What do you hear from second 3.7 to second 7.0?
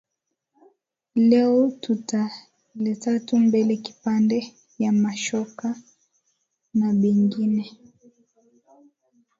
kipande ya ma shoka na